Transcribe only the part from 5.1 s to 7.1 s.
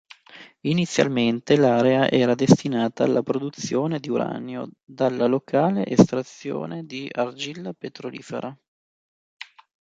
locale estrazione di